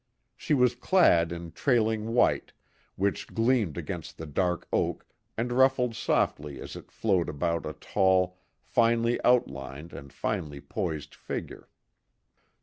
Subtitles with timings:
[0.35, 2.53] She was clad in trailing white,
[2.95, 5.05] which gleamed against the dark oak
[5.37, 11.69] and rustled softly as it flowed about a tall, finely outlined and finely poised figure.